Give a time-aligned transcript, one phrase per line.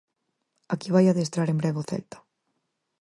[0.73, 2.17] Aquí vai adestrar en breve o Celta.